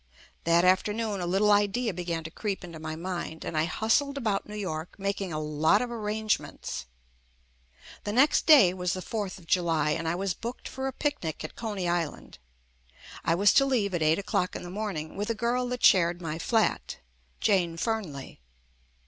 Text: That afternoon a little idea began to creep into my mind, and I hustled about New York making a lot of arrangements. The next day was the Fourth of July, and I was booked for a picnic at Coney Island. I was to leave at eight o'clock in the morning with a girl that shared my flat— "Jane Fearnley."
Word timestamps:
That 0.45 0.65
afternoon 0.65 1.21
a 1.21 1.27
little 1.27 1.51
idea 1.51 1.93
began 1.93 2.23
to 2.23 2.31
creep 2.31 2.63
into 2.63 2.79
my 2.79 2.95
mind, 2.95 3.45
and 3.45 3.55
I 3.55 3.65
hustled 3.65 4.17
about 4.17 4.47
New 4.49 4.55
York 4.55 4.95
making 4.97 5.31
a 5.31 5.39
lot 5.39 5.79
of 5.79 5.91
arrangements. 5.91 6.87
The 8.03 8.11
next 8.11 8.47
day 8.47 8.73
was 8.73 8.93
the 8.93 9.03
Fourth 9.03 9.37
of 9.37 9.45
July, 9.45 9.91
and 9.91 10.07
I 10.07 10.15
was 10.15 10.33
booked 10.33 10.67
for 10.67 10.87
a 10.87 10.91
picnic 10.91 11.43
at 11.43 11.55
Coney 11.55 11.87
Island. 11.87 12.39
I 13.23 13.35
was 13.35 13.53
to 13.53 13.63
leave 13.63 13.93
at 13.93 14.01
eight 14.01 14.17
o'clock 14.17 14.55
in 14.55 14.63
the 14.63 14.71
morning 14.71 15.17
with 15.17 15.29
a 15.29 15.35
girl 15.35 15.67
that 15.67 15.85
shared 15.85 16.19
my 16.19 16.39
flat— 16.39 16.97
"Jane 17.39 17.77
Fearnley." 17.77 18.39